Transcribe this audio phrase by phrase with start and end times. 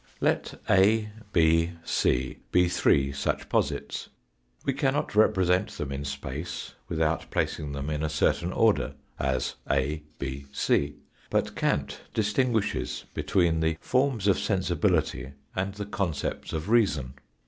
[0.19, 4.09] Let a, b, c, be three such posits.
[4.65, 10.01] We cannot represent them in space without placing them in a certain order, as a,
[10.17, 10.95] b, c.
[11.29, 17.13] But Kant distinguishes between the forms of sensibility and the concepts of reason.